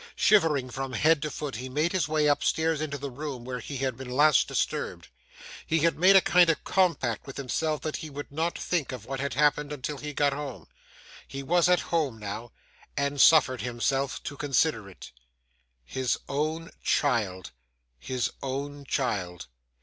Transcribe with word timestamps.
Shivering 0.15 0.71
from 0.71 0.93
head 0.93 1.21
to 1.21 1.29
foot, 1.29 1.57
he 1.57 1.69
made 1.69 1.91
his 1.91 2.07
way 2.07 2.25
upstairs 2.25 2.81
into 2.81 2.97
the 2.97 3.11
room 3.11 3.45
where 3.45 3.59
he 3.59 3.77
had 3.77 3.95
been 3.95 4.09
last 4.09 4.47
disturbed. 4.47 5.09
He 5.67 5.81
had 5.81 5.95
made 5.95 6.15
a 6.15 6.21
kind 6.21 6.49
of 6.49 6.63
compact 6.63 7.27
with 7.27 7.37
himself 7.37 7.81
that 7.81 7.97
he 7.97 8.09
would 8.09 8.31
not 8.31 8.57
think 8.57 8.91
of 8.91 9.05
what 9.05 9.19
had 9.19 9.35
happened 9.35 9.71
until 9.71 9.99
he 9.99 10.11
got 10.11 10.33
home. 10.33 10.65
He 11.27 11.43
was 11.43 11.69
at 11.69 11.81
home 11.93 12.17
now, 12.17 12.51
and 12.97 13.21
suffered 13.21 13.61
himself 13.61 14.23
to 14.23 14.35
consider 14.35 14.89
it. 14.89 15.11
His 15.85 16.17
own 16.27 16.71
child, 16.81 17.51
his 17.99 18.31
own 18.41 18.85
child! 18.85 19.45